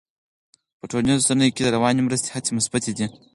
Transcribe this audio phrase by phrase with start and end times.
[0.79, 3.07] په ټولنیزو رسنیو کې د رواني مرستې هڅې مثبتې دي.